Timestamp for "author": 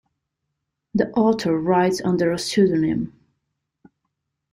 1.11-1.55